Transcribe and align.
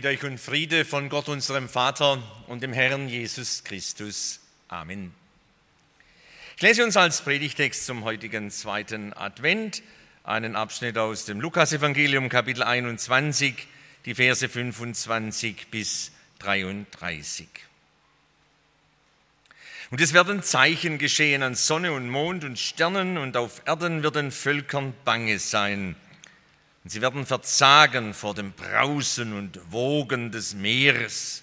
Mit 0.00 0.06
euch 0.06 0.24
und 0.24 0.38
Friede 0.38 0.86
von 0.86 1.10
Gott, 1.10 1.28
unserem 1.28 1.68
Vater 1.68 2.22
und 2.46 2.62
dem 2.62 2.72
Herrn 2.72 3.06
Jesus 3.06 3.64
Christus. 3.64 4.40
Amen. 4.68 5.12
Ich 6.56 6.62
lese 6.62 6.84
uns 6.84 6.96
als 6.96 7.20
Predigtext 7.20 7.84
zum 7.84 8.04
heutigen 8.04 8.50
zweiten 8.50 9.12
Advent 9.12 9.82
einen 10.24 10.56
Abschnitt 10.56 10.96
aus 10.96 11.26
dem 11.26 11.38
Lukasevangelium, 11.38 12.30
Kapitel 12.30 12.62
21, 12.62 13.54
die 14.06 14.14
Verse 14.14 14.48
25 14.48 15.66
bis 15.70 16.12
33. 16.38 17.46
Und 19.90 20.00
es 20.00 20.14
werden 20.14 20.42
Zeichen 20.42 20.96
geschehen 20.96 21.42
an 21.42 21.54
Sonne 21.54 21.92
und 21.92 22.08
Mond 22.08 22.44
und 22.44 22.58
Sternen, 22.58 23.18
und 23.18 23.36
auf 23.36 23.60
Erden 23.66 24.02
wird 24.02 24.16
den 24.16 24.30
Völkern 24.30 24.94
bange 25.04 25.38
sein. 25.38 25.94
Und 26.82 26.90
sie 26.90 27.02
werden 27.02 27.26
verzagen 27.26 28.14
vor 28.14 28.34
dem 28.34 28.52
Brausen 28.52 29.34
und 29.34 29.60
Wogen 29.70 30.30
des 30.30 30.54
Meeres. 30.54 31.42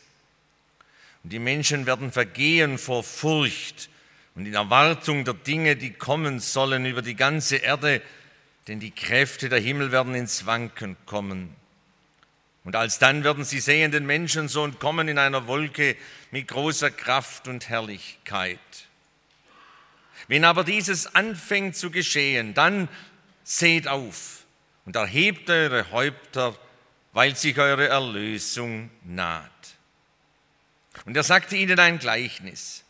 Und 1.23 1.31
die 1.33 1.39
Menschen 1.39 1.85
werden 1.85 2.11
vergehen 2.11 2.77
vor 2.77 3.03
Furcht 3.03 3.89
und 4.37 4.45
in 4.45 4.53
Erwartung 4.53 5.25
der 5.25 5.33
Dinge, 5.33 5.75
die 5.75 5.93
kommen 5.93 6.39
sollen 6.39 6.85
über 6.85 7.01
die 7.01 7.15
ganze 7.15 7.55
Erde, 7.55 8.03
denn 8.67 8.79
die 8.79 8.91
Kräfte 8.91 9.49
der 9.49 9.59
Himmel 9.59 9.91
werden 9.91 10.13
ins 10.13 10.45
Wanken 10.45 10.95
kommen. 11.07 11.55
Und 12.63 12.75
alsdann 12.75 13.23
werden 13.23 13.45
sie 13.45 13.59
sehen 13.59 13.91
den 13.91 14.05
Menschensohn 14.05 14.77
kommen 14.77 15.07
in 15.07 15.17
einer 15.17 15.47
Wolke 15.47 15.95
mit 16.29 16.49
großer 16.49 16.91
Kraft 16.91 17.47
und 17.47 17.67
Herrlichkeit. 17.69 18.59
Wenn 20.27 20.43
aber 20.43 20.63
dieses 20.63 21.15
anfängt 21.15 21.75
zu 21.75 21.89
geschehen, 21.89 22.53
dann 22.53 22.89
seht 23.43 23.87
auf 23.87 24.45
und 24.87 24.95
erhebt 24.95 25.49
eure 25.49 25.91
Häupter, 25.91 26.55
weil 27.11 27.35
sich 27.35 27.59
eure 27.59 27.89
Erlösung 27.89 28.89
naht. 29.03 29.51
Und 31.05 31.17
er 31.17 31.23
sagte 31.23 31.57
ihnen 31.57 31.77
ein 31.77 31.99
Gleichnis. 31.99 32.85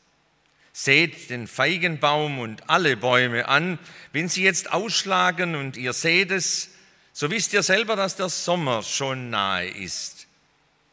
Seht 0.73 1.31
den 1.31 1.47
Feigenbaum 1.47 2.37
und 2.37 2.69
alle 2.69 2.97
Bäume 2.97 3.47
an. 3.47 3.79
Wenn 4.13 4.29
sie 4.29 4.43
jetzt 4.43 4.71
ausschlagen 4.71 5.55
und 5.55 5.75
ihr 5.75 5.91
seht 5.91 6.29
es, 6.29 6.69
so 7.13 7.31
wisst 7.31 7.53
ihr 7.53 7.63
selber, 7.63 7.95
dass 7.95 8.15
der 8.15 8.29
Sommer 8.29 8.83
schon 8.83 9.31
nahe 9.31 9.67
ist. 9.67 10.27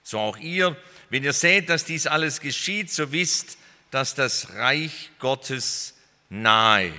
So 0.05 0.18
auch 0.18 0.39
ihr, 0.39 0.74
wenn 1.11 1.22
ihr 1.22 1.34
seht, 1.34 1.68
dass 1.68 1.84
dies 1.84 2.06
alles 2.06 2.41
geschieht, 2.41 2.91
so 2.91 3.12
wisst, 3.12 3.58
dass 3.91 4.14
das 4.14 4.55
Reich 4.55 5.11
Gottes 5.18 5.96
nahe 6.30 6.94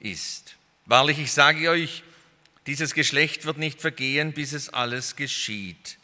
ist. 0.00 0.56
Wahrlich, 0.86 1.18
ich 1.18 1.32
sage 1.32 1.68
euch, 1.68 2.02
dieses 2.66 2.94
Geschlecht 2.94 3.44
wird 3.44 3.58
nicht 3.58 3.80
vergehen, 3.80 4.32
bis 4.32 4.52
es 4.52 4.68
alles 4.68 5.16
geschieht. 5.16 5.98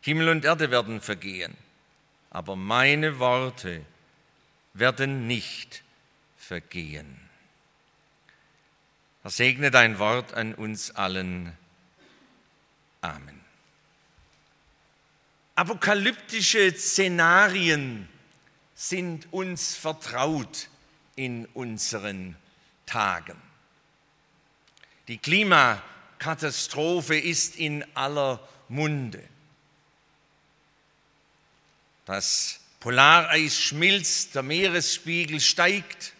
Himmel 0.00 0.28
und 0.28 0.44
Erde 0.44 0.70
werden 0.70 1.00
vergehen, 1.00 1.56
aber 2.30 2.56
meine 2.56 3.18
Worte 3.18 3.84
werden 4.74 5.26
nicht 5.26 5.82
vergehen. 6.36 7.18
Er 9.22 9.30
segne 9.30 9.70
dein 9.70 9.98
Wort 9.98 10.34
an 10.34 10.54
uns 10.54 10.90
allen. 10.90 11.56
Amen. 13.00 13.40
Apokalyptische 15.54 16.76
Szenarien 16.76 18.08
sind 18.74 19.32
uns 19.32 19.76
vertraut 19.76 20.68
in 21.16 21.46
unseren 21.54 22.36
Tagen. 22.84 23.40
Die 25.08 25.18
Klimakatastrophe 26.18 27.18
ist 27.18 27.56
in 27.56 27.84
aller 27.94 28.40
Munde. 28.68 29.22
Das 32.06 32.60
Polareis 32.80 33.60
schmilzt, 33.60 34.34
der 34.34 34.42
Meeresspiegel 34.42 35.40
steigt, 35.40 36.12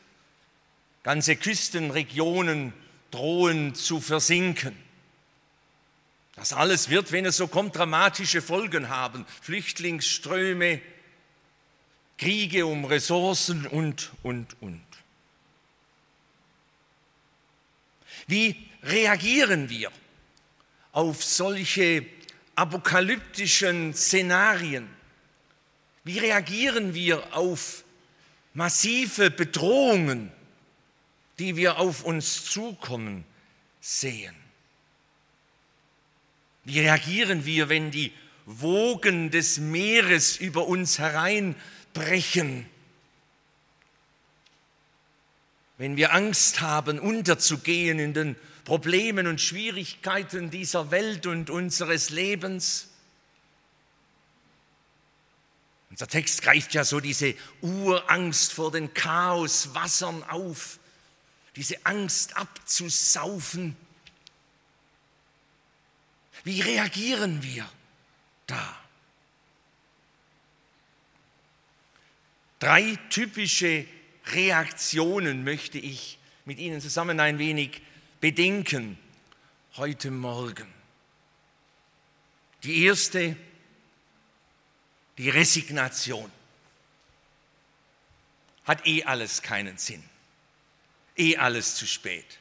ganze 1.03 1.37
Küstenregionen 1.37 2.73
drohen 3.11 3.75
zu 3.75 4.01
versinken. 4.01 4.77
Das 6.37 6.53
alles 6.53 6.89
wird, 6.89 7.13
wenn 7.13 7.27
es 7.27 7.37
so 7.37 7.47
kommt, 7.47 7.77
dramatische 7.77 8.43
Folgen 8.43 8.89
haben. 8.89 9.25
Flüchtlingsströme, 9.43 10.81
Kriege 12.17 12.67
um 12.67 12.85
Ressourcen 12.85 13.67
und, 13.67 14.11
und, 14.23 14.57
und. 14.61 14.83
Wie 18.27 18.71
reagieren 18.85 19.69
wir 19.69 19.91
auf 20.93 21.25
solche 21.25 22.07
apokalyptischen 22.55 23.95
Szenarien? 23.95 24.89
Wie 26.05 26.19
reagieren 26.19 26.95
wir 26.95 27.35
auf 27.37 27.85
massive 28.53 29.31
Bedrohungen, 29.31 30.31
die 31.39 31.57
wir 31.57 31.79
auf 31.79 32.05
uns 32.05 32.45
zukommen 32.45 33.25
sehen? 33.81 34.35
Wie 36.65 36.81
reagieren 36.81 37.45
wir, 37.45 37.69
wenn 37.69 37.91
die 37.91 38.13
Wogen 38.47 39.31
des 39.31 39.59
Meeres 39.59 40.37
über 40.37 40.67
uns 40.67 40.99
hereinbrechen? 40.99 42.67
Wenn 45.77 45.97
wir 45.97 46.15
Angst 46.15 46.61
haben, 46.61 46.99
unterzugehen 46.99 47.99
in 47.99 48.15
den 48.15 48.37
Problemen 48.65 49.27
und 49.27 49.41
Schwierigkeiten 49.41 50.51
dieser 50.51 50.91
Welt 50.91 51.27
und 51.27 51.51
unseres 51.51 52.11
Lebens? 52.11 52.89
Unser 55.91 56.09
Text 56.09 56.43
greift 56.43 56.75
ja 56.75 56.83
so 56.83 56.99
diese 56.99 57.35
Urangst 57.61 58.53
vor 58.53 58.73
den 58.73 58.93
Chaoswassern 58.95 60.25
auf, 60.25 60.79
diese 61.57 61.87
Angst 61.87 62.37
abzusaufen. 62.37 63.77
Wie 66.43 66.61
reagieren 66.61 67.43
wir 67.43 67.69
da? 68.47 68.77
Drei 72.59 72.99
typische 73.11 73.87
Reaktionen 74.27 75.45
möchte 75.45 75.79
ich 75.79 76.19
mit 76.45 76.59
Ihnen 76.59 76.81
zusammen 76.81 77.21
ein 77.21 77.39
wenig 77.39 77.83
bedenken 78.25 78.97
heute 79.77 80.11
Morgen. 80.11 80.67
Die 82.63 82.85
erste, 82.85 83.37
die 85.19 85.29
Resignation. 85.29 86.33
Hat 88.65 88.87
eh 88.87 89.05
alles 89.05 89.43
keinen 89.43 89.77
Sinn. 89.77 90.03
Eh 91.19 91.37
alles 91.37 91.75
zu 91.75 91.87
spät. 91.87 92.39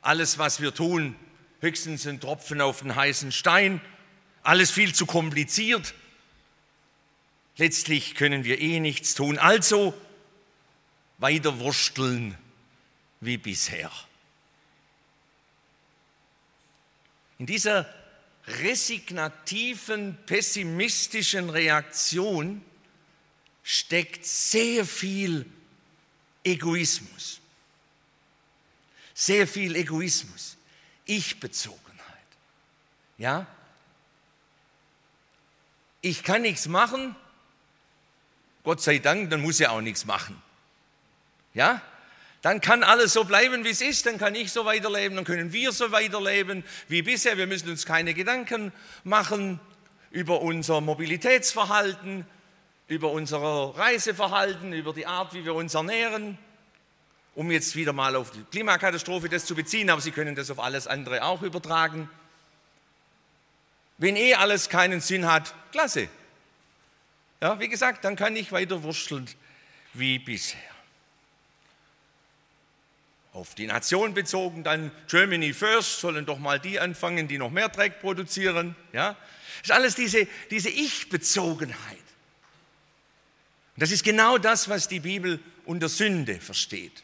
Alles, 0.00 0.38
was 0.38 0.62
wir 0.62 0.72
tun, 0.72 1.14
höchstens 1.60 2.06
ein 2.06 2.18
Tropfen 2.18 2.62
auf 2.62 2.80
den 2.80 2.96
heißen 2.96 3.32
Stein, 3.32 3.82
alles 4.42 4.70
viel 4.70 4.94
zu 4.94 5.04
kompliziert. 5.04 5.92
Letztlich 7.58 8.14
können 8.14 8.44
wir 8.44 8.62
eh 8.62 8.80
nichts 8.80 9.14
tun. 9.14 9.36
Also 9.36 9.92
weiter 11.18 11.58
wursteln 11.58 12.38
wie 13.20 13.38
bisher. 13.38 13.90
In 17.38 17.46
dieser 17.46 17.92
resignativen, 18.46 20.16
pessimistischen 20.26 21.50
Reaktion 21.50 22.64
steckt 23.62 24.24
sehr 24.24 24.86
viel 24.86 25.44
Egoismus. 26.44 27.40
Sehr 29.12 29.46
viel 29.46 29.74
Egoismus. 29.76 30.56
Ich-Bezogenheit. 31.04 31.82
Ja? 33.18 33.46
Ich 36.00 36.22
kann 36.22 36.42
nichts 36.42 36.68
machen, 36.68 37.16
Gott 38.66 38.82
sei 38.82 38.98
Dank, 38.98 39.30
dann 39.30 39.42
muss 39.42 39.60
er 39.60 39.70
auch 39.70 39.80
nichts 39.80 40.04
machen. 40.04 40.42
Ja? 41.54 41.80
Dann 42.42 42.60
kann 42.60 42.82
alles 42.82 43.12
so 43.12 43.24
bleiben, 43.24 43.64
wie 43.64 43.70
es 43.70 43.80
ist, 43.80 44.06
dann 44.06 44.18
kann 44.18 44.34
ich 44.34 44.52
so 44.52 44.64
weiterleben, 44.64 45.16
dann 45.16 45.24
können 45.24 45.52
wir 45.52 45.72
so 45.72 45.90
weiterleben 45.90 46.64
wie 46.88 47.02
bisher. 47.02 47.36
Wir 47.38 47.46
müssen 47.46 47.70
uns 47.70 47.86
keine 47.86 48.14
Gedanken 48.14 48.72
machen 49.04 49.58
über 50.10 50.40
unser 50.40 50.80
Mobilitätsverhalten, 50.80 52.26
über 52.88 53.10
unser 53.10 53.38
Reiseverhalten, 53.40 54.72
über 54.72 54.92
die 54.92 55.06
Art, 55.06 55.34
wie 55.34 55.44
wir 55.44 55.54
uns 55.54 55.74
ernähren, 55.74 56.38
um 57.34 57.50
jetzt 57.50 57.74
wieder 57.74 57.92
mal 57.92 58.14
auf 58.14 58.30
die 58.30 58.42
Klimakatastrophe 58.44 59.28
das 59.28 59.44
zu 59.44 59.54
beziehen, 59.54 59.90
aber 59.90 60.00
Sie 60.00 60.12
können 60.12 60.34
das 60.34 60.50
auf 60.50 60.60
alles 60.60 60.86
andere 60.86 61.24
auch 61.24 61.42
übertragen. 61.42 62.08
Wenn 63.98 64.16
eh 64.16 64.34
alles 64.34 64.68
keinen 64.68 65.00
Sinn 65.00 65.26
hat, 65.26 65.54
klasse. 65.72 66.08
Ja, 67.40 67.58
wie 67.58 67.68
gesagt, 67.68 68.04
dann 68.04 68.16
kann 68.16 68.36
ich 68.36 68.52
weiter 68.52 68.82
wursteln 68.82 69.26
wie 69.94 70.18
bisher. 70.18 70.75
Auf 73.36 73.54
die 73.54 73.66
Nation 73.66 74.14
bezogen, 74.14 74.64
dann 74.64 74.90
Germany 75.08 75.52
First, 75.52 76.00
sollen 76.00 76.24
doch 76.24 76.38
mal 76.38 76.58
die 76.58 76.80
anfangen, 76.80 77.28
die 77.28 77.36
noch 77.36 77.50
mehr 77.50 77.68
Dreck 77.68 78.00
produzieren. 78.00 78.74
Ja? 78.94 79.14
Das 79.58 79.64
ist 79.64 79.70
alles 79.72 79.94
diese, 79.94 80.26
diese 80.50 80.70
Ich-Bezogenheit. 80.70 81.98
Das 83.76 83.90
ist 83.90 84.04
genau 84.04 84.38
das, 84.38 84.70
was 84.70 84.88
die 84.88 85.00
Bibel 85.00 85.38
unter 85.66 85.90
Sünde 85.90 86.40
versteht. 86.40 87.02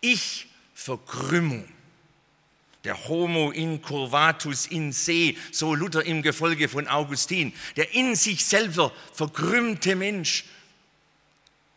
Ich-Verkrümmung. 0.00 1.68
Der 2.84 3.06
Homo 3.06 3.50
incurvatus 3.50 4.68
in 4.68 4.90
se, 4.90 5.34
so 5.52 5.74
Luther 5.74 6.06
im 6.06 6.22
Gefolge 6.22 6.66
von 6.66 6.88
Augustin. 6.88 7.52
Der 7.76 7.92
in 7.92 8.16
sich 8.16 8.42
selber 8.42 8.90
verkrümmte 9.12 9.96
Mensch, 9.96 10.46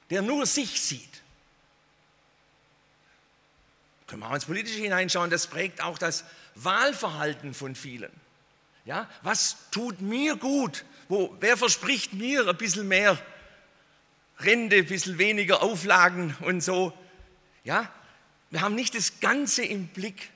der 0.10 0.22
nur 0.22 0.46
sich 0.46 0.80
sieht. 0.80 1.13
Können 4.08 4.22
wir 4.22 4.30
auch 4.30 4.36
ins 4.36 4.46
Politische 4.46 4.80
hineinschauen, 4.80 5.30
das 5.30 5.48
prägt 5.48 5.82
auch 5.82 5.98
das 5.98 6.26
Wahlverhalten 6.56 7.54
von 7.54 7.76
vielen. 7.76 8.12
Ja, 8.86 9.10
was 9.22 9.70
tut 9.72 10.02
mir 10.02 10.36
gut? 10.36 10.84
Wo, 11.08 11.36
wer 11.40 11.58
verspricht 11.58 12.14
mir 12.14 12.48
ein 12.48 12.58
bisschen 12.58 12.88
mehr 12.88 13.18
Rente, 14.40 14.78
ein 14.78 14.86
bisschen 14.86 15.18
weniger 15.18 15.64
Auflagen 15.64 16.36
und 16.42 16.62
so? 16.62 16.92
Ja, 17.64 17.90
wir 18.50 18.62
haben 18.62 18.76
nicht 18.76 18.94
das 18.96 19.20
Ganze 19.20 19.64
im 19.64 19.88
Blick, 19.88 20.30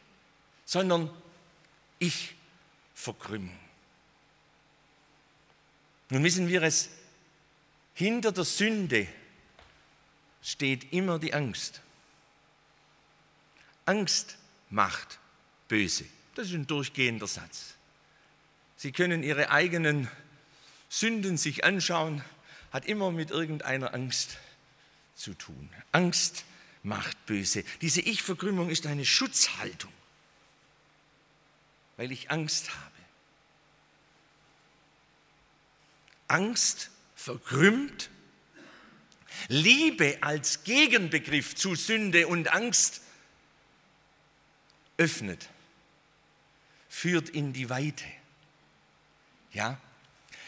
sondern 0.65 1.09
ich 1.99 2.35
verkrümmen. 2.93 3.51
Nun 6.09 6.23
wissen 6.23 6.47
wir 6.47 6.63
es, 6.63 6.89
hinter 7.93 8.31
der 8.31 8.45
Sünde 8.45 9.07
steht 10.41 10.93
immer 10.93 11.19
die 11.19 11.33
Angst. 11.33 11.81
Angst 13.87 14.37
macht 14.69 15.19
böse. 15.67 16.05
Das 16.35 16.47
ist 16.47 16.53
ein 16.53 16.67
durchgehender 16.67 17.27
Satz. 17.27 17.73
Sie 18.75 18.91
können 18.91 19.23
Ihre 19.23 19.49
eigenen 19.49 20.09
Sünden 20.89 21.37
sich 21.37 21.63
anschauen, 21.63 22.23
hat 22.71 22.85
immer 22.85 23.11
mit 23.11 23.31
irgendeiner 23.31 23.93
Angst 23.93 24.37
zu 25.15 25.33
tun. 25.33 25.69
Angst 25.91 26.45
macht 26.83 27.25
böse. 27.25 27.63
Diese 27.81 28.01
Ich-Verkrümmung 28.01 28.69
ist 28.69 28.85
eine 28.85 29.05
Schutzhaltung, 29.05 29.91
weil 31.95 32.11
ich 32.11 32.29
Angst 32.29 32.69
habe. 32.69 32.91
Angst 36.27 36.91
verkrümmt. 37.15 38.09
Liebe 39.49 40.17
als 40.21 40.63
Gegenbegriff 40.63 41.55
zu 41.55 41.75
Sünde 41.75 42.27
und 42.27 42.53
Angst 42.53 43.01
öffnet, 44.97 45.49
führt 46.89 47.29
in 47.29 47.53
die 47.53 47.69
Weite. 47.69 48.05
Ja? 49.53 49.79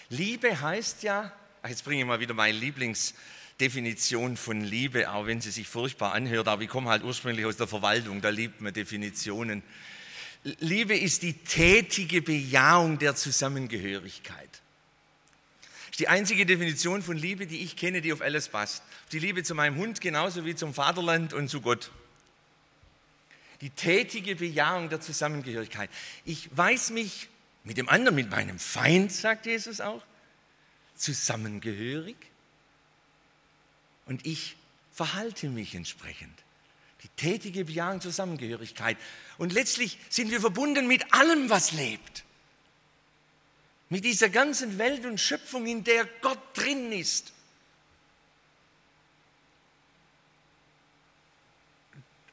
Liebe 0.10 0.60
heißt 0.60 1.04
ja, 1.04 1.32
jetzt 1.68 1.84
bringe 1.86 2.02
ich 2.02 2.08
mal 2.08 2.20
wieder 2.20 2.34
meine 2.34 2.58
Lieblingsdefinition 2.58 4.38
von 4.38 4.62
Liebe, 4.62 5.12
auch 5.12 5.28
wenn 5.28 5.42
sie 5.42 5.52
sich 5.52 5.68
furchtbar 5.68 6.14
anhört, 6.14 6.48
aber 6.48 6.64
ich 6.64 6.70
komme 6.70 6.90
halt 6.90 7.04
ursprünglich 7.04 7.46
aus 7.46 7.58
der 7.58 7.68
Verwaltung, 7.68 8.22
da 8.22 8.30
liebt 8.30 8.62
man 8.62 8.74
Definitionen. 8.74 9.62
Liebe 10.44 10.98
ist 10.98 11.22
die 11.22 11.34
tätige 11.34 12.22
Bejahung 12.22 12.98
der 12.98 13.16
Zusammengehörigkeit. 13.16 14.50
Das 15.62 15.92
ist 15.92 16.00
die 16.00 16.08
einzige 16.08 16.46
Definition 16.46 17.04
von 17.04 17.18
Liebe, 17.18 17.46
die 17.46 17.62
ich 17.62 17.76
kenne, 17.76 18.02
die 18.02 18.14
auf 18.14 18.22
alles 18.22 18.48
passt. 18.48 18.84
Die 19.12 19.20
Liebe 19.20 19.44
zu 19.44 19.54
meinem 19.54 19.76
Hund 19.76 20.02
genauso 20.02 20.46
wie 20.46 20.56
zum 20.56 20.74
Vaterland 20.74 21.34
und 21.34 21.50
zu 21.50 21.62
Gott 21.62 21.92
die 23.62 23.70
tätige 23.70 24.36
Bejahung 24.36 24.90
der 24.90 25.02
Zusammengehörigkeit. 25.02 25.90
Ich 26.26 26.56
weiß 26.56 26.92
mich 26.92 27.28
mit 27.64 27.78
dem 27.78 27.90
anderen, 27.90 28.16
mit 28.16 28.30
meinem 28.30 28.58
Feind, 28.60 29.12
sagt 29.12 29.46
Jesus 29.46 29.82
auch, 29.82 30.04
zusammengehörig 30.96 32.16
und 34.06 34.26
ich 34.26 34.56
verhalte 34.92 35.50
mich 35.50 35.76
entsprechend. 35.76 36.38
Die 37.04 37.10
tätige 37.10 37.64
Bejahung 37.64 38.02
Zusammengehörigkeit. 38.02 38.98
Und 39.38 39.54
letztlich 39.54 39.98
sind 40.10 40.32
wir 40.32 40.42
verbunden 40.42 40.88
mit 40.88 41.14
allem, 41.14 41.50
was 41.50 41.72
lebt. 41.72 42.26
Mit 43.88 44.04
dieser 44.04 44.30
ganzen 44.30 44.78
Welt 44.78 45.06
und 45.06 45.20
Schöpfung, 45.20 45.66
in 45.66 45.84
der 45.84 46.06
Gott 46.22 46.40
drin 46.54 46.92
ist. 46.92 47.32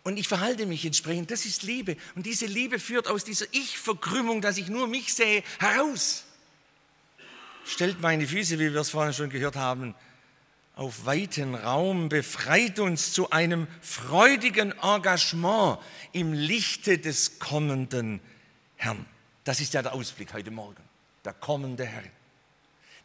Und 0.06 0.18
ich 0.18 0.28
verhalte 0.28 0.66
mich 0.66 0.84
entsprechend. 0.84 1.32
Das 1.32 1.44
ist 1.46 1.64
Liebe. 1.64 1.96
Und 2.14 2.26
diese 2.26 2.46
Liebe 2.46 2.78
führt 2.78 3.08
aus 3.08 3.24
dieser 3.24 3.46
Ich-Verkrümmung, 3.50 4.40
dass 4.40 4.56
ich 4.56 4.68
nur 4.68 4.86
mich 4.86 5.12
sehe, 5.12 5.42
heraus. 5.58 6.22
Stellt 7.64 8.00
meine 8.00 8.24
Füße, 8.24 8.60
wie 8.60 8.72
wir 8.72 8.82
es 8.82 8.90
vorhin 8.90 9.12
schon 9.12 9.30
gehört 9.30 9.56
haben, 9.56 9.96
auf 10.76 11.06
weiten 11.06 11.56
Raum, 11.56 12.08
befreit 12.08 12.78
uns 12.78 13.14
zu 13.14 13.30
einem 13.30 13.66
freudigen 13.80 14.72
Engagement 14.80 15.80
im 16.12 16.32
Lichte 16.32 16.98
des 16.98 17.40
kommenden 17.40 18.20
Herrn. 18.76 19.04
Das 19.42 19.58
ist 19.58 19.74
ja 19.74 19.82
der 19.82 19.92
Ausblick 19.92 20.32
heute 20.32 20.52
Morgen, 20.52 20.84
der 21.24 21.32
kommende 21.32 21.84
Herr. 21.84 22.04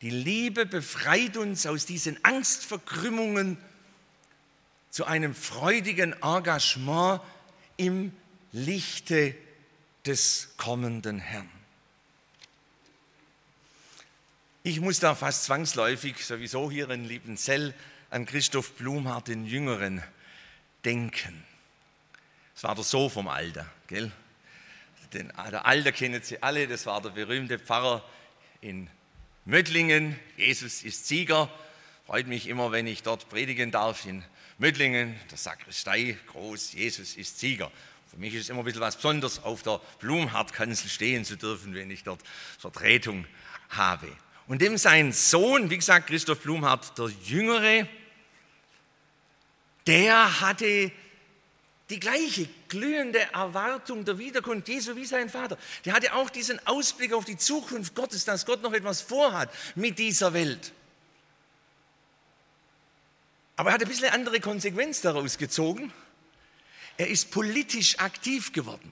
Die 0.02 0.12
Liebe 0.12 0.68
befreit 0.68 1.36
uns 1.36 1.66
aus 1.66 1.88
diesen 1.88 2.24
Angstverkrümmungen 2.24 3.58
zu 4.92 5.06
einem 5.06 5.34
freudigen 5.34 6.14
Engagement 6.22 7.22
im 7.78 8.12
Lichte 8.52 9.34
des 10.06 10.50
kommenden 10.58 11.20
Herrn. 11.20 11.50
Ich 14.64 14.80
muss 14.80 15.00
da 15.00 15.16
fast 15.16 15.46
zwangsläufig, 15.46 16.24
sowieso 16.24 16.70
hier 16.70 16.90
in 16.92 17.06
Liebenzell, 17.06 17.74
an 18.12 18.26
Christoph 18.26 18.74
Blumhardt, 18.74 19.30
den 19.30 19.48
Jüngeren, 19.48 20.04
denken. 20.86 21.44
Das 22.54 22.64
war 22.66 22.76
der 22.76 22.84
Sohn 22.84 23.10
vom 23.10 23.28
Alter, 23.28 23.68
gell? 23.88 24.12
Den, 25.14 25.32
der 25.52 25.66
Alter 25.66 25.92
kennen 25.92 26.22
Sie 26.22 26.44
alle, 26.44 26.68
das 26.68 26.86
war 26.86 27.02
der 27.02 27.10
berühmte 27.10 27.58
Pfarrer 27.58 28.04
in 28.62 28.90
Mödlingen. 29.46 30.20
Jesus 30.38 30.84
ist 30.84 31.08
Sieger. 31.08 31.50
Freut 32.12 32.28
mich 32.28 32.50
immer, 32.50 32.74
wenn 32.74 32.88
ich 32.88 33.04
dort 33.04 33.30
predigen 33.30 33.72
darf 33.72 34.06
in 34.06 34.22
Mödlingen, 34.58 35.18
der 35.32 35.38
Sakristei, 35.38 36.18
groß, 36.28 36.74
Jesus 36.74 37.16
ist 37.16 37.40
Sieger. 37.40 37.72
Für 38.10 38.18
mich 38.18 38.34
ist 38.34 38.42
es 38.42 38.50
immer 38.50 38.60
ein 38.60 38.66
bisschen 38.66 38.82
was 38.82 38.98
Besonderes, 38.98 39.42
auf 39.42 39.64
der 39.64 39.80
Blumhardt-Kanzel 40.00 40.90
stehen 40.90 41.24
zu 41.24 41.38
dürfen, 41.38 41.74
wenn 41.74 41.90
ich 41.90 42.04
dort 42.04 42.20
Vertretung 42.60 43.26
habe. 43.70 44.10
Und 44.50 44.62
dem 44.62 44.78
sein 44.78 45.14
Sohn, 45.14 45.70
wie 45.70 45.78
gesagt, 45.78 46.08
Christoph 46.08 46.42
Blumhardt, 46.42 46.98
der 46.98 47.08
Jüngere, 47.24 47.88
der 49.88 50.42
hatte 50.42 50.92
die 51.90 52.00
gleiche 52.02 52.50
glühende 52.68 53.22
Erwartung 53.32 54.04
der 54.04 54.18
Wiederkunft 54.18 54.68
Jesu 54.68 54.98
wie 54.98 55.06
sein 55.06 55.30
Vater. 55.30 55.58
Der 55.86 55.94
hatte 55.94 56.14
auch 56.14 56.30
diesen 56.30 56.60
Ausblick 56.68 57.14
auf 57.14 57.24
die 57.24 57.38
Zukunft 57.38 57.96
Gottes, 57.96 58.26
dass 58.26 58.46
Gott 58.46 58.62
noch 58.62 58.74
etwas 58.74 59.00
vorhat 59.00 59.50
mit 59.76 59.98
dieser 59.98 60.34
Welt. 60.34 60.74
Aber 63.62 63.70
er 63.70 63.74
hat 63.76 63.84
ein 63.84 63.88
bisschen 63.88 64.10
andere 64.10 64.40
Konsequenz 64.40 65.02
daraus 65.02 65.38
gezogen. 65.38 65.94
Er 66.98 67.10
ist 67.10 67.30
politisch 67.30 68.00
aktiv 68.00 68.54
geworden. 68.54 68.92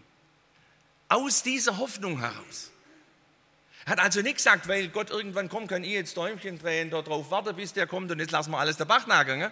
Aus 1.08 1.42
dieser 1.42 1.80
Hoffnung 1.80 2.20
heraus. 2.20 2.70
Er 3.86 3.94
hat 3.94 4.00
also 4.00 4.22
nicht 4.22 4.36
gesagt, 4.36 4.68
weil 4.68 4.90
Gott 4.90 5.10
irgendwann 5.10 5.50
kommt, 5.50 5.70
kann 5.70 5.84
ich 5.84 5.90
jetzt 5.90 6.16
Däumchen 6.16 6.60
drehen, 6.60 6.92
darauf 6.92 7.32
warten, 7.32 7.56
bis 7.56 7.74
der 7.74 7.88
kommt 7.88 8.12
und 8.12 8.20
jetzt 8.20 8.30
lassen 8.30 8.52
wir 8.52 8.60
alles 8.60 8.78
der 8.78 8.86
Bach 8.86 9.08
nageln. 9.08 9.40
Ne? 9.40 9.52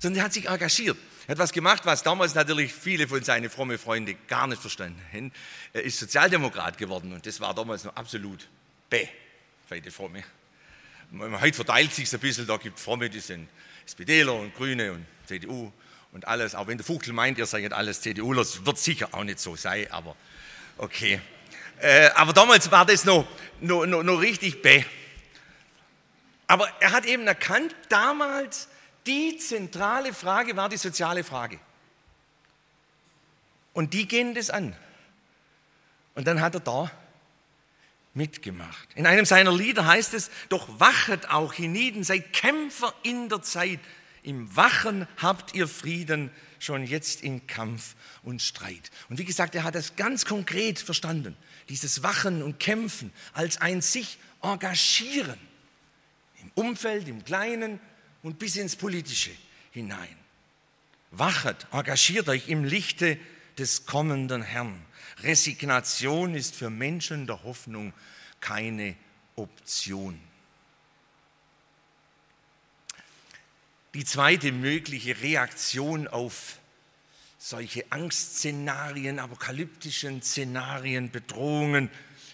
Sondern 0.00 0.20
er 0.20 0.24
hat 0.26 0.34
sich 0.34 0.50
engagiert. 0.50 0.98
Er 1.26 1.30
hat 1.30 1.38
was 1.38 1.52
gemacht, 1.52 1.86
was 1.86 2.02
damals 2.02 2.34
natürlich 2.34 2.74
viele 2.74 3.08
von 3.08 3.24
seinen 3.24 3.48
frommen 3.48 3.78
Freunden 3.78 4.18
gar 4.28 4.46
nicht 4.46 4.60
verstanden 4.60 5.00
haben. 5.14 5.32
Er 5.72 5.82
ist 5.82 5.98
Sozialdemokrat 5.98 6.76
geworden 6.76 7.14
und 7.14 7.24
das 7.24 7.40
war 7.40 7.54
damals 7.54 7.84
noch 7.84 7.96
absolut 7.96 8.50
bäh, 8.90 9.08
für 9.66 9.80
die 9.80 9.90
Fromme. 9.90 10.22
Heute 11.40 11.54
verteilt 11.56 11.94
sich 11.94 12.12
ein 12.12 12.20
bisschen, 12.20 12.46
da 12.46 12.58
gibt 12.58 12.76
es 12.76 12.84
Fromme, 12.84 13.08
die 13.08 13.20
sind 13.20 13.48
SPDler 13.86 14.34
und 14.34 14.54
Grüne 14.54 14.92
und 14.92 15.06
CDU 15.26 15.72
und 16.12 16.26
alles. 16.26 16.54
Auch 16.54 16.66
wenn 16.66 16.78
der 16.78 16.84
Fuchtel 16.84 17.12
meint, 17.12 17.38
ihr 17.38 17.46
seid 17.46 17.72
alles 17.72 18.00
CDUler, 18.00 18.44
wird 18.64 18.78
sicher 18.78 19.08
auch 19.12 19.24
nicht 19.24 19.40
so 19.40 19.56
sein, 19.56 19.86
aber 19.90 20.16
okay. 20.78 21.20
Äh, 21.80 22.10
aber 22.14 22.32
damals 22.32 22.70
war 22.70 22.86
das 22.86 23.04
noch, 23.04 23.26
noch, 23.60 23.84
noch, 23.86 24.02
noch 24.02 24.20
richtig 24.20 24.62
bäh. 24.62 24.84
Aber 26.46 26.68
er 26.80 26.92
hat 26.92 27.04
eben 27.04 27.26
erkannt, 27.26 27.74
damals 27.88 28.68
die 29.06 29.36
zentrale 29.38 30.14
Frage 30.14 30.56
war 30.56 30.68
die 30.68 30.76
soziale 30.76 31.24
Frage. 31.24 31.58
Und 33.72 33.92
die 33.92 34.06
gehen 34.06 34.34
das 34.34 34.50
an. 34.50 34.76
Und 36.14 36.26
dann 36.26 36.40
hat 36.40 36.54
er 36.54 36.60
da 36.60 36.90
mitgemacht. 38.14 38.88
In 38.94 39.06
einem 39.06 39.24
seiner 39.24 39.52
Lieder 39.52 39.86
heißt 39.86 40.14
es, 40.14 40.30
doch 40.48 40.80
wachet 40.80 41.28
auch 41.30 41.52
hienieden, 41.52 42.04
seid 42.04 42.32
Kämpfer 42.32 42.94
in 43.02 43.28
der 43.28 43.42
Zeit. 43.42 43.80
Im 44.22 44.54
Wachen 44.56 45.06
habt 45.18 45.54
ihr 45.54 45.68
Frieden, 45.68 46.30
schon 46.58 46.86
jetzt 46.86 47.22
in 47.22 47.46
Kampf 47.46 47.94
und 48.22 48.40
Streit. 48.40 48.90
Und 49.08 49.18
wie 49.18 49.24
gesagt, 49.24 49.54
er 49.54 49.64
hat 49.64 49.74
das 49.74 49.96
ganz 49.96 50.24
konkret 50.24 50.78
verstanden. 50.78 51.36
Dieses 51.68 52.02
Wachen 52.02 52.42
und 52.42 52.58
Kämpfen 52.58 53.12
als 53.34 53.60
ein 53.60 53.82
sich 53.82 54.18
engagieren. 54.42 55.38
Im 56.40 56.50
Umfeld, 56.54 57.08
im 57.08 57.24
Kleinen 57.24 57.80
und 58.22 58.38
bis 58.38 58.56
ins 58.56 58.76
Politische 58.76 59.30
hinein. 59.72 60.16
Wachet, 61.10 61.66
engagiert 61.70 62.28
euch 62.28 62.48
im 62.48 62.64
Lichte 62.64 63.18
des 63.58 63.86
kommenden 63.86 64.42
Herrn. 64.42 64.84
Resignation 65.22 66.34
ist 66.34 66.54
für 66.54 66.70
Menschen 66.70 67.26
der 67.26 67.42
Hoffnung 67.44 67.92
keine 68.40 68.96
Option. 69.36 70.20
Die 73.94 74.04
zweite 74.04 74.50
mögliche 74.50 75.20
Reaktion 75.20 76.08
auf 76.08 76.58
solche 77.38 77.84
Angstszenarien, 77.90 79.18
apokalyptischen 79.18 80.22
Szenarien, 80.22 81.10
Bedrohungen 81.10 81.90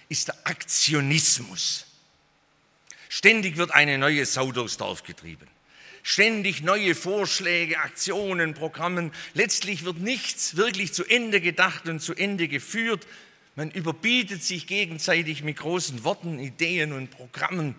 ist 0.09 0.29
der 0.29 0.37
Aktionismus. 0.45 1.87
Ständig 3.09 3.57
wird 3.57 3.73
eine 3.73 3.99
neue 3.99 4.25
Sau 4.25 4.53
durchs 4.53 4.77
Dorf 4.77 5.03
getrieben. 5.03 5.49
Ständig 6.03 6.63
neue 6.63 6.95
Vorschläge, 6.95 7.79
Aktionen, 7.79 8.55
Programmen. 8.55 9.13
Letztlich 9.35 9.85
wird 9.85 9.99
nichts 9.99 10.57
wirklich 10.57 10.93
zu 10.93 11.05
Ende 11.05 11.41
gedacht 11.41 11.89
und 11.89 12.01
zu 12.01 12.15
Ende 12.15 12.49
geführt. 12.49 13.07
Man 13.57 13.71
überbietet 13.71 14.43
sich 14.43 14.67
gegenseitig 14.67 15.43
mit 15.43 15.59
großen 15.59 16.05
Worten, 16.05 16.39
Ideen 16.39 16.93
und 16.93 17.11
Programmen. 17.11 17.75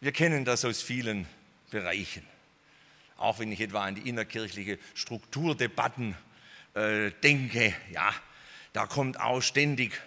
Wir 0.00 0.12
kennen 0.12 0.44
das 0.44 0.64
aus 0.64 0.82
vielen 0.82 1.26
Bereichen. 1.70 2.22
Auch 3.16 3.38
wenn 3.38 3.50
ich 3.50 3.60
etwa 3.60 3.84
an 3.84 3.94
die 3.94 4.08
innerkirchliche 4.08 4.78
Strukturdebatten 4.94 6.14
äh, 6.74 7.10
denke, 7.22 7.74
ja, 7.92 8.14
da 8.72 8.86
kommt 8.86 9.18
auch 9.18 9.40
ständig 9.40 10.00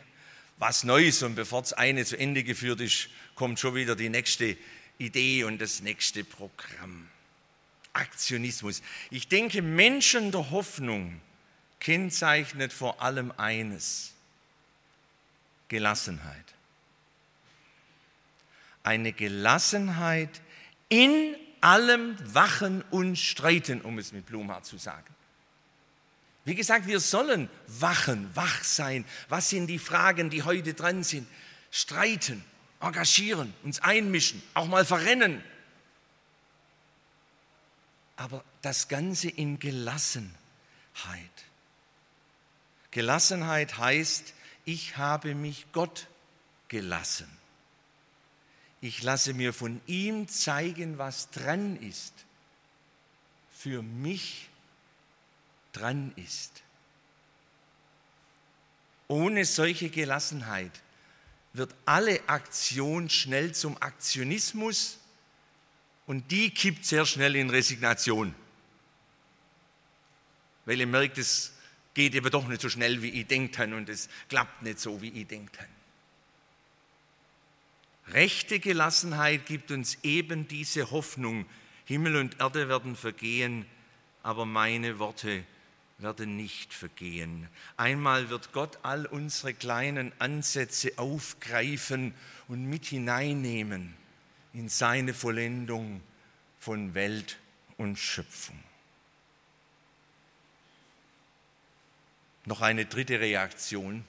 was 0.57 0.83
Neues 0.83 1.24
und 1.24 1.36
bevor 1.36 1.62
das 1.62 1.74
eine 1.74 2.05
zu 2.05 2.17
Ende 2.17 2.43
geführt 2.43 2.81
ist, 2.81 3.10
kommt 3.36 3.60
schon 3.60 3.75
wieder 3.75 3.95
die 3.95 4.10
nächste 4.10 4.55
Idee 5.00 5.43
und 5.43 5.60
das 5.60 5.81
nächste 5.81 6.24
Programm. 6.24 7.10
Aktionismus. 7.93 8.81
Ich 9.10 9.27
denke, 9.27 9.62
Menschen 9.62 10.31
der 10.31 10.51
Hoffnung 10.51 11.19
kennzeichnet 11.79 12.71
vor 12.71 13.01
allem 13.01 13.31
eines, 13.38 14.13
Gelassenheit. 15.67 16.45
Eine 18.83 19.13
Gelassenheit 19.13 20.41
in 20.89 21.36
allem 21.62 22.17
Wachen 22.33 22.83
und 22.89 23.17
Streiten, 23.17 23.81
um 23.81 23.98
es 23.98 24.12
mit 24.12 24.25
Blumhardt 24.25 24.65
zu 24.65 24.77
sagen. 24.77 25.07
Wie 26.43 26.55
gesagt, 26.55 26.88
wir 26.88 27.00
sollen 27.00 27.50
wachen, 27.67 28.29
wach 28.33 28.63
sein. 28.63 29.05
Was 29.29 29.50
sind 29.50 29.67
die 29.67 29.79
Fragen, 29.79 30.29
die 30.29 30.43
heute 30.43 30.74
dran 30.74 31.03
sind? 31.03 31.27
Streiten, 31.69 32.43
engagieren, 32.79 33.53
uns 33.63 33.79
einmischen, 33.79 34.41
auch 34.53 34.67
mal 34.67 34.86
verrennen. 34.86 35.43
Aber 38.21 38.43
das 38.61 38.87
Ganze 38.87 39.29
in 39.29 39.57
Gelassenheit. 39.57 40.29
Gelassenheit 42.91 43.79
heißt, 43.79 44.35
ich 44.63 44.97
habe 44.97 45.33
mich 45.33 45.65
Gott 45.71 46.05
gelassen. 46.67 47.27
Ich 48.79 49.01
lasse 49.01 49.33
mir 49.33 49.53
von 49.53 49.81
ihm 49.87 50.27
zeigen, 50.27 50.99
was 50.99 51.31
dran 51.31 51.77
ist. 51.77 52.13
Für 53.57 53.81
mich 53.81 54.49
dran 55.73 56.13
ist. 56.15 56.61
Ohne 59.07 59.45
solche 59.45 59.89
Gelassenheit 59.89 60.79
wird 61.53 61.73
alle 61.87 62.29
Aktion 62.29 63.09
schnell 63.09 63.55
zum 63.55 63.81
Aktionismus 63.81 64.99
und 66.11 66.29
die 66.29 66.49
kippt 66.49 66.83
sehr 66.83 67.05
schnell 67.05 67.37
in 67.37 67.49
Resignation. 67.49 68.35
Weil 70.65 70.81
ihr 70.81 70.85
merkt, 70.85 71.17
es 71.17 71.53
geht 71.93 72.17
aber 72.17 72.29
doch 72.29 72.49
nicht 72.49 72.59
so 72.59 72.67
schnell, 72.67 73.01
wie 73.01 73.11
ich 73.11 73.27
denkt 73.27 73.57
und 73.57 73.87
es 73.87 74.09
klappt 74.27 74.61
nicht 74.61 74.81
so, 74.81 75.01
wie 75.01 75.07
ich 75.07 75.27
denkt 75.27 75.57
Rechte 78.09 78.59
Gelassenheit 78.59 79.45
gibt 79.45 79.71
uns 79.71 79.99
eben 80.03 80.49
diese 80.49 80.91
Hoffnung, 80.91 81.45
Himmel 81.85 82.17
und 82.17 82.41
Erde 82.41 82.67
werden 82.67 82.97
vergehen, 82.97 83.65
aber 84.21 84.45
meine 84.45 84.99
Worte 84.99 85.45
werden 85.97 86.35
nicht 86.35 86.73
vergehen. 86.73 87.47
Einmal 87.77 88.29
wird 88.29 88.51
Gott 88.51 88.79
all 88.83 89.05
unsere 89.05 89.53
kleinen 89.53 90.11
Ansätze 90.19 90.91
aufgreifen 90.97 92.13
und 92.49 92.65
mit 92.65 92.87
hineinnehmen 92.87 94.00
in 94.53 94.70
seine 94.70 95.13
Vollendung 95.13 96.01
von 96.60 96.93
Welt 96.93 97.38
und 97.77 97.98
Schöpfung. 97.98 98.60
Noch 102.46 102.62
eine 102.62 102.86
dritte 102.86 103.20
Reaktion, 103.20 104.03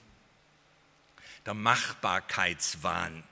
der 1.45 1.53
Machbarkeitswahn. 1.53 3.23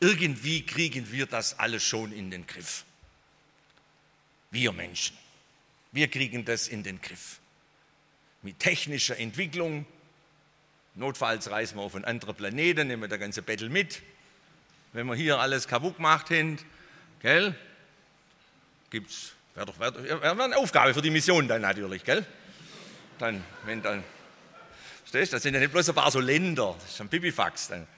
Irgendwie 0.00 0.64
kriegen 0.64 1.10
wir 1.10 1.26
das 1.26 1.58
alles 1.58 1.82
schon 1.82 2.12
in 2.12 2.30
den 2.30 2.46
Griff. 2.46 2.84
Wir 4.50 4.72
Menschen. 4.72 5.16
Wir 5.92 6.08
kriegen 6.08 6.44
das 6.44 6.68
in 6.68 6.82
den 6.82 7.00
Griff. 7.00 7.40
Mit 8.42 8.58
technischer 8.58 9.18
Entwicklung. 9.18 9.86
Notfalls 10.94 11.50
reisen 11.50 11.76
wir 11.76 11.82
auf 11.82 11.94
einen 11.94 12.04
anderen 12.04 12.34
Planeten, 12.34 12.86
nehmen 12.86 13.02
wir 13.02 13.08
der 13.08 13.18
ganze 13.18 13.42
Bettel 13.42 13.68
mit. 13.68 14.02
Wenn 14.94 15.08
wir 15.08 15.16
hier 15.16 15.40
alles 15.40 15.66
kaputt 15.66 15.96
gemacht 15.96 16.30
haben, 16.30 16.56
gell, 17.20 17.52
gibt's, 18.90 19.32
wäre 19.56 19.66
doch 19.66 19.80
wär, 19.80 19.92
wär 19.92 20.44
eine 20.44 20.56
Aufgabe 20.56 20.94
für 20.94 21.02
die 21.02 21.10
Mission 21.10 21.48
dann 21.48 21.62
natürlich, 21.62 22.04
gell? 22.04 22.24
Dann, 23.18 23.42
wenn 23.66 23.82
dann, 23.82 24.04
verstehst 25.00 25.32
du, 25.32 25.36
das 25.36 25.42
sind 25.42 25.54
ja 25.54 25.58
nicht 25.58 25.72
bloß 25.72 25.88
ein 25.88 25.96
paar 25.96 26.12
so 26.12 26.20
Länder, 26.20 26.76
das 26.78 26.92
ist 26.92 27.00
ein 27.00 27.08
Pipifax. 27.08 27.68
Dann, 27.68 27.88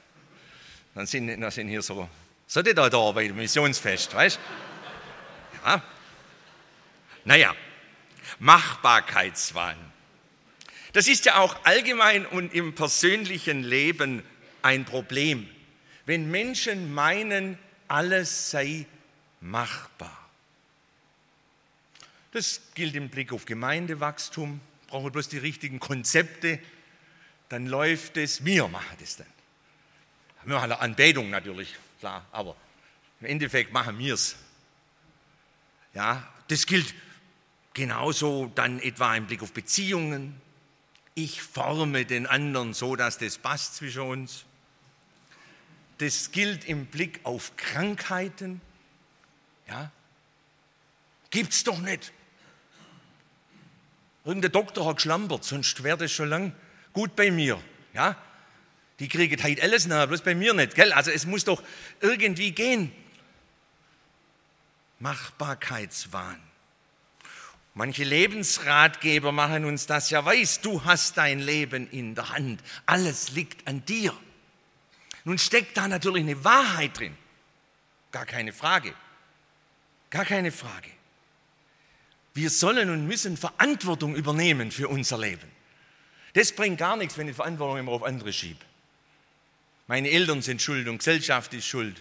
dann, 0.95 1.07
sind, 1.07 1.38
dann 1.38 1.50
sind 1.50 1.69
hier 1.69 1.83
so, 1.83 2.09
so 2.47 2.62
die 2.62 2.73
da 2.73 2.88
da 2.88 3.12
bei 3.12 3.29
dem 3.29 3.37
Missionsfest, 3.37 4.15
weißt 4.15 4.38
du? 4.38 5.69
Ja. 5.69 5.83
Naja, 7.26 7.55
Machbarkeitswahn. 8.38 9.76
Das 10.95 11.09
ist 11.09 11.26
ja 11.26 11.37
auch 11.41 11.62
allgemein 11.65 12.25
und 12.25 12.55
im 12.55 12.75
persönlichen 12.75 13.65
Leben 13.65 14.23
ein 14.62 14.87
Problem, 14.87 15.47
wenn 16.07 16.31
Menschen 16.31 16.95
meinen, 16.95 17.59
alles 17.89 18.51
sei 18.51 18.87
machbar. 19.41 20.17
Das 22.33 22.61
gilt 22.75 22.95
im 22.95 23.09
Blick 23.09 23.33
auf 23.33 23.45
Gemeindewachstum, 23.45 24.61
brauchen 24.87 25.05
wir 25.05 25.11
bloß 25.11 25.29
die 25.29 25.39
richtigen 25.39 25.81
Konzepte, 25.81 26.59
dann 27.49 27.67
läuft 27.67 28.17
es, 28.17 28.45
wir 28.45 28.69
machen 28.69 28.97
das 29.01 29.17
dann. 29.17 29.27
Wir 30.45 30.55
machen 30.55 30.73
eine 30.73 30.81
Anbetung 30.81 31.31
natürlich, 31.31 31.75
klar, 31.99 32.25
aber 32.33 32.57
im 33.21 33.27
Endeffekt 33.27 33.73
machen 33.73 33.99
wir 33.99 34.15
es. 34.15 34.37
Ja, 35.95 36.29
das 36.49 36.67
gilt 36.67 36.95
genauso 37.75 38.51
dann 38.55 38.81
etwa 38.81 39.17
im 39.17 39.27
Blick 39.27 39.43
auf 39.43 39.53
Beziehungen. 39.53 40.41
Ich 41.15 41.43
forme 41.43 42.05
den 42.05 42.27
anderen 42.27 42.75
so, 42.75 42.97
dass 42.97 43.19
das 43.19 43.39
passt 43.39 43.77
zwischen 43.77 44.03
uns. 44.03 44.45
Das 45.99 46.31
gilt 46.31 46.65
im 46.67 46.87
Blick 46.87 47.21
auf 47.23 47.57
Krankheiten. 47.57 48.61
Ja, 49.69 49.91
gibt's 51.31 51.65
doch 51.65 51.79
nicht. 51.79 52.12
Irgendein 54.25 54.53
Doktor 54.53 54.87
hat 54.87 54.97
geschlampert, 54.97 55.45
sonst 55.45 55.83
wäre 55.83 55.99
das 55.99 56.12
schon 56.12 56.29
lang 56.29 56.53
gut 56.93 57.15
bei 57.15 57.31
mir. 57.31 57.62
Ja? 57.95 58.17
Die 58.99 59.09
kriegen 59.09 59.41
halt 59.43 59.62
alles 59.62 59.87
nach, 59.87 60.07
bloß 60.07 60.23
bei 60.23 60.35
mir 60.35 60.55
nicht. 60.55 60.75
Gell? 60.75 60.93
Also 60.93 61.11
es 61.11 61.26
muss 61.26 61.45
doch 61.45 61.62
irgendwie 62.00 62.53
gehen. 62.53 62.93
Machbarkeitswahn. 64.99 66.41
Manche 67.75 68.05
Lebensratgeber 68.05 69.33
machen 69.33 69.67
uns 69.67 69.87
das 69.87 70.09
ja 70.09 70.25
weiß. 70.25 70.62
Du 70.62 70.85
hast 70.85 71.19
dein 71.19 71.41
Leben 71.41 71.88
in 71.91 72.15
der 72.15 72.31
Hand. 72.31 72.62
Alles 72.87 73.33
liegt 73.33 73.69
an 73.69 73.85
dir. 73.85 74.17
Nun 75.26 75.38
steckt 75.38 75.76
da 75.76 75.88
natürlich 75.88 76.23
eine 76.23 76.45
Wahrheit 76.45 76.97
drin. 76.97 77.16
Gar 78.12 78.26
keine 78.26 78.52
Frage. 78.52 78.95
Gar 80.09 80.25
keine 80.25 80.52
Frage. 80.52 80.88
Wir 82.33 82.49
sollen 82.49 82.90
und 82.90 83.09
müssen 83.09 83.37
Verantwortung 83.37 84.14
übernehmen 84.14 84.71
für 84.71 84.87
unser 84.87 85.18
Leben. 85.18 85.50
Das 86.35 86.52
bringt 86.52 86.78
gar 86.78 86.97
nichts, 86.97 87.18
wenn 87.18 87.28
ich 87.28 87.35
Verantwortung 87.35 87.78
immer 87.78 87.90
auf 87.90 88.04
andere 88.04 88.33
schiebe. 88.33 88.64
Meine 89.88 90.11
Eltern 90.11 90.42
sind 90.42 90.62
schuld 90.62 90.87
und 90.87 90.99
Gesellschaft 90.99 91.52
ist 91.54 91.66
schuld. 91.66 92.00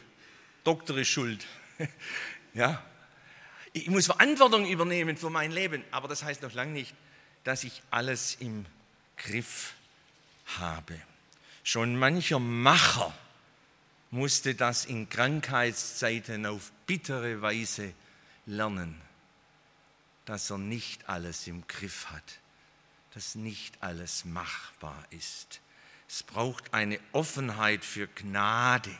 Doktor 0.63 0.95
ist 0.97 1.07
schuld. 1.07 1.47
ja. 2.53 2.85
Ich 3.73 3.87
muss 3.87 4.05
Verantwortung 4.05 4.67
übernehmen 4.67 5.17
für 5.17 5.31
mein 5.31 5.51
Leben, 5.51 5.83
aber 5.89 6.07
das 6.07 6.23
heißt 6.23 6.43
noch 6.43 6.53
lange 6.53 6.73
nicht, 6.73 6.93
dass 7.43 7.63
ich 7.63 7.81
alles 7.89 8.37
im 8.39 8.67
Griff 9.17 9.73
habe. 10.59 11.01
Schon 11.65 11.97
mancher 11.97 12.39
Macher 12.39 13.13
musste 14.11 14.55
das 14.55 14.85
in 14.85 15.09
Krankheitszeiten 15.09 16.45
auf 16.45 16.71
bittere 16.85 17.41
Weise 17.41 17.93
lernen 18.45 19.01
dass 20.25 20.49
er 20.49 20.57
nicht 20.57 21.07
alles 21.07 21.47
im 21.47 21.65
Griff 21.67 22.07
hat, 22.07 22.39
dass 23.13 23.35
nicht 23.35 23.81
alles 23.81 24.25
machbar 24.25 25.05
ist. 25.11 25.61
Es 26.09 26.23
braucht 26.23 26.73
eine 26.73 26.99
Offenheit 27.11 27.85
für 27.85 28.07
Gnade, 28.07 28.95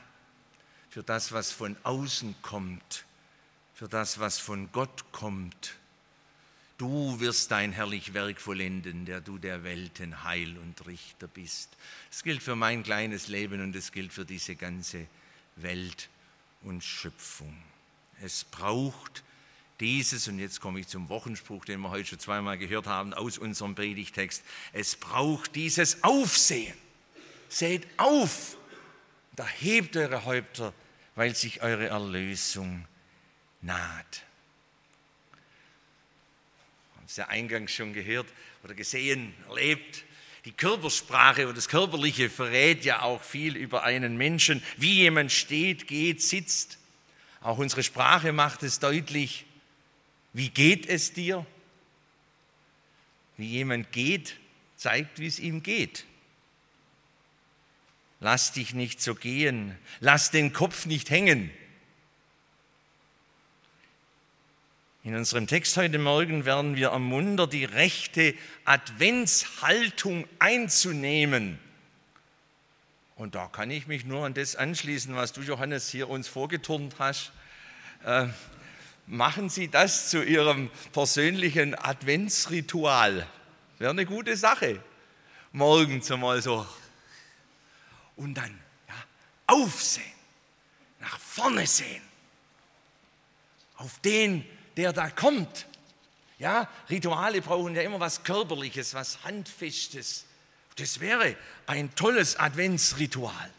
für 0.90 1.04
das, 1.04 1.32
was 1.32 1.52
von 1.52 1.76
außen 1.84 2.36
kommt, 2.42 3.06
für 3.74 3.88
das, 3.88 4.20
was 4.20 4.40
von 4.40 4.72
Gott 4.72 5.12
kommt. 5.12 5.76
Du 6.78 7.20
wirst 7.22 7.52
dein 7.52 7.72
herrlich 7.72 8.14
Werk 8.14 8.42
vollenden, 8.42 9.06
der 9.06 9.22
du 9.22 9.38
der 9.38 9.64
Welten 9.64 10.24
Heil 10.24 10.58
und 10.58 10.86
Richter 10.86 11.28
bist. 11.28 11.70
Es 12.12 12.22
gilt 12.22 12.44
für 12.44 12.58
mein 12.58 12.84
kleines 12.84 13.30
Leben 13.30 13.62
und 13.62 13.74
es 13.76 13.94
gilt 13.94 14.12
für 14.12 14.26
diese 14.26 14.56
ganze 14.56 15.08
Welt 15.56 16.10
und 16.64 16.84
Schöpfung. 16.84 17.56
Es 18.22 18.44
braucht 18.44 19.24
dieses, 19.80 20.28
und 20.28 20.38
jetzt 20.40 20.60
komme 20.60 20.82
ich 20.82 20.88
zum 20.88 21.08
Wochenspruch, 21.08 21.64
den 21.64 21.80
wir 21.80 21.92
heute 21.92 22.10
schon 22.10 22.20
zweimal 22.20 22.58
gehört 22.58 22.88
haben 22.88 23.14
aus 23.14 23.38
unserem 23.38 23.74
Predigtext, 23.76 24.44
es 24.74 24.98
braucht 24.98 25.56
dieses 25.56 26.04
Aufsehen. 26.04 26.76
Seht 27.48 27.88
auf, 27.98 28.58
da 29.36 29.48
hebt 29.48 29.96
eure 29.96 30.26
Häupter, 30.26 30.74
weil 31.16 31.36
sich 31.36 31.62
eure 31.62 31.88
Erlösung 31.88 32.86
naht. 33.62 34.24
Haben 37.06 37.12
Sie 37.12 37.22
ja 37.22 37.28
eingangs 37.28 37.72
schon 37.72 37.94
gehört 37.94 38.26
oder 38.64 38.74
gesehen, 38.74 39.36
erlebt. 39.48 40.06
Die 40.44 40.52
Körpersprache 40.52 41.48
und 41.48 41.56
das 41.56 41.70
Körperliche 41.70 42.32
verrät 42.32 42.84
ja 42.84 43.04
auch 43.04 43.22
viel 43.22 43.56
über 43.56 43.84
einen 43.84 44.18
Menschen, 44.18 44.64
wie 44.78 44.94
jemand 44.94 45.32
steht, 45.32 45.88
geht, 45.88 46.24
sitzt. 46.24 46.80
Auch 47.42 47.60
unsere 47.60 47.84
Sprache 47.84 48.32
macht 48.32 48.64
es 48.64 48.80
deutlich. 48.80 49.46
Wie 50.34 50.50
geht 50.50 50.88
es 50.88 51.14
dir? 51.14 51.46
Wie 53.38 53.50
jemand 53.50 53.92
geht, 53.92 54.38
zeigt, 54.76 55.20
wie 55.20 55.28
es 55.28 55.38
ihm 55.38 55.62
geht. 55.62 56.06
Lass 58.20 58.52
dich 58.52 58.74
nicht 58.74 59.00
so 59.00 59.14
gehen, 59.14 59.78
lass 60.00 60.32
den 60.32 60.54
Kopf 60.54 60.88
nicht 60.88 61.12
hängen. 61.12 61.52
In 65.06 65.14
unserem 65.16 65.46
Text 65.46 65.78
heute 65.78 66.00
Morgen 66.00 66.46
werden 66.46 66.76
wir 66.76 66.88
ermuntert, 66.88 67.54
die 67.54 67.64
rechte 67.64 68.34
Adventshaltung 68.64 70.28
einzunehmen. 70.40 71.60
Und 73.16 73.36
da 73.36 73.46
kann 73.46 73.70
ich 73.70 73.86
mich 73.86 74.04
nur 74.04 74.26
an 74.26 74.34
das 74.34 74.56
anschließen, 74.56 75.16
was 75.16 75.32
du, 75.32 75.42
Johannes, 75.42 75.90
hier 75.92 76.10
uns 76.10 76.28
vorgeturnt 76.28 76.96
hast. 76.98 77.32
Äh, 78.04 78.30
machen 79.06 79.50
Sie 79.50 79.68
das 79.68 80.10
zu 80.10 80.24
Ihrem 80.24 80.72
persönlichen 80.92 81.76
Adventsritual. 81.76 83.28
Wäre 83.78 83.92
eine 83.92 84.08
gute 84.08 84.36
Sache. 84.36 84.82
Morgens 85.52 86.10
einmal 86.10 86.42
so. 86.42 86.66
Und 88.16 88.34
dann 88.34 88.60
ja, 88.88 88.96
aufsehen, 89.46 90.04
nach 91.00 91.20
vorne 91.20 91.68
sehen. 91.68 92.02
Auf 93.78 94.00
den, 94.00 94.44
der 94.78 94.94
da 94.94 95.10
kommt. 95.10 95.68
Ja, 96.38 96.70
Rituale 96.90 97.42
brauchen 97.42 97.76
ja 97.76 97.82
immer 97.82 98.00
was 98.00 98.24
Körperliches, 98.24 98.94
was 98.94 99.24
Handfestes. 99.24 100.26
Das 100.76 101.00
wäre 101.00 101.36
ein 101.66 101.96
tolles 101.96 102.38
Adventsritual. 102.38 103.52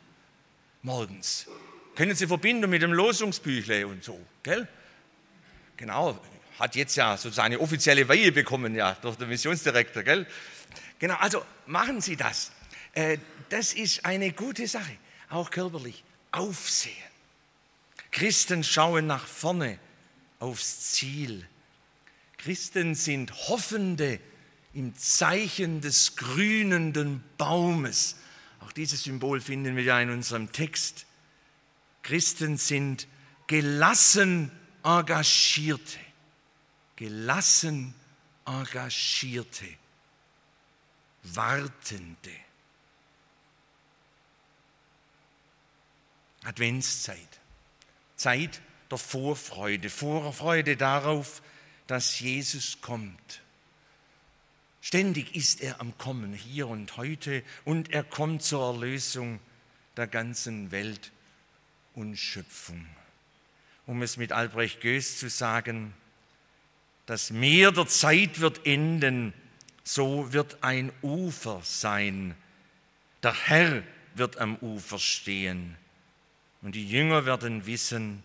Morgens. 0.83 1.47
Können 1.95 2.15
Sie 2.15 2.27
verbinden 2.27 2.69
mit 2.69 2.83
dem 2.83 2.93
Losungsbüchle 2.93 3.87
und 3.87 4.05
so, 4.05 4.21
gell? 4.43 4.69
Genau, 5.79 6.21
hat 6.59 6.77
jetzt 6.77 6.97
ja 6.97 7.17
sozusagen 7.17 7.47
eine 7.47 7.61
offizielle 7.61 8.07
Weihe 8.09 8.33
bekommen, 8.33 8.75
ja, 8.75 8.95
durch 9.01 9.17
den 9.17 9.29
Missionsdirektor, 9.29 10.03
gell? 10.03 10.27
Genau, 10.99 11.15
also 11.15 11.43
machen 11.67 12.03
Sie 12.03 12.17
das. 12.17 12.53
Äh, 12.93 13.19
das 13.49 13.73
ist 13.73 14.05
eine 14.05 14.33
gute 14.33 14.67
Sache, 14.67 14.97
auch 15.31 15.51
körperlich. 15.51 16.05
Aufsehen. 16.33 16.93
Christen 18.11 18.63
schauen 18.63 19.07
nach 19.07 19.27
vorne 19.27 19.79
aufs 20.47 20.93
Ziel. 20.93 21.47
Christen 22.39 22.95
sind 22.95 23.33
Hoffende 23.49 24.21
im 24.75 24.95
Zeichen 24.95 25.81
des 25.81 26.15
grünenden 26.15 27.25
Baumes. 27.37 28.17
Auch 28.61 28.71
dieses 28.71 29.03
Symbol 29.03 29.41
finden 29.41 29.75
wir 29.75 29.83
ja 29.83 30.01
in 30.01 30.11
unserem 30.11 30.53
Text. 30.53 31.07
Christen 32.05 32.59
sind 32.59 33.09
gelassen 33.49 34.53
engagierte, 34.85 35.99
gelassen 36.95 37.93
engagierte, 38.45 39.67
wartende. 41.25 42.31
Adventszeit, 46.45 47.41
Zeit 48.15 48.63
der 48.91 48.99
Vorfreude, 48.99 49.91
Vorfreude 49.91 50.77
darauf, 50.77 51.43
dass 51.87 52.21
Jesus 52.21 52.81
kommt. 52.81 53.43
Ständig 54.81 55.35
ist 55.35 55.61
er 55.61 55.81
am 55.81 55.97
Kommen, 55.99 56.33
hier 56.33 56.69
und 56.69 56.97
heute, 56.97 57.43
und 57.65 57.93
er 57.93 58.05
kommt 58.05 58.43
zur 58.43 58.63
Erlösung 58.63 59.41
der 59.97 60.07
ganzen 60.07 60.71
Welt 60.71 61.11
und 61.95 62.17
Schöpfung 62.17 62.87
um 63.87 64.03
es 64.03 64.17
mit 64.17 64.33
Albrecht 64.33 64.81
Goes 64.81 65.19
zu 65.19 65.31
sagen, 65.31 65.95
das 67.07 67.31
Meer 67.31 67.71
der 67.71 67.87
Zeit 67.87 68.41
wird 68.41 68.67
enden, 68.67 69.33
so 69.85 70.33
wird 70.33 70.63
ein 70.63 70.93
Ufer 71.03 71.61
sein. 71.63 72.35
Der 73.23 73.33
Herr 73.33 73.83
wird 74.17 74.39
am 74.39 74.57
Ufer 74.57 74.99
stehen 74.99 75.77
und 76.63 76.75
die 76.75 76.89
Jünger 76.89 77.27
werden 77.27 77.67
wissen, 77.67 78.25